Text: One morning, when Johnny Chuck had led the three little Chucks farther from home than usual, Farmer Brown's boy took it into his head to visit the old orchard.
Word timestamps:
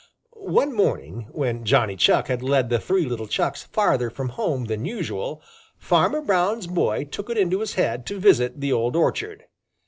One 0.39 0.73
morning, 0.73 1.27
when 1.31 1.63
Johnny 1.63 1.95
Chuck 1.95 2.25
had 2.25 2.41
led 2.41 2.71
the 2.71 2.79
three 2.79 3.05
little 3.05 3.27
Chucks 3.27 3.61
farther 3.61 4.09
from 4.09 4.29
home 4.29 4.65
than 4.65 4.83
usual, 4.83 5.43
Farmer 5.77 6.21
Brown's 6.23 6.65
boy 6.65 7.03
took 7.05 7.29
it 7.29 7.37
into 7.37 7.59
his 7.59 7.75
head 7.75 8.07
to 8.07 8.17
visit 8.19 8.59
the 8.61 8.73
old 8.73 8.95
orchard. 8.95 9.43